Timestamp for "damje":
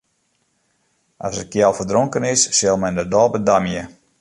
3.49-3.83